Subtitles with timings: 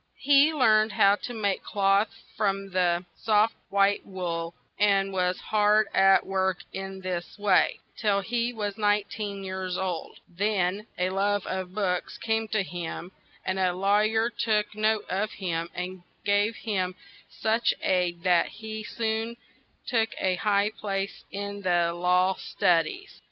[0.17, 6.25] He learned how to make cloth from the soft white wool; and was hard at
[6.25, 11.75] work, in this way, till he was nine teen years old; then a love of
[11.75, 13.11] books came to him;
[13.45, 16.95] and a law yer took note of him and gave him
[17.29, 19.37] such aid that he soon
[19.85, 23.19] took a high place in the law stud ies.